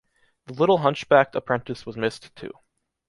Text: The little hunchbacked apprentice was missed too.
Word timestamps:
The 0.47 0.53
little 0.53 0.79
hunchbacked 0.79 1.35
apprentice 1.35 1.85
was 1.85 1.95
missed 1.95 2.35
too. 2.35 2.53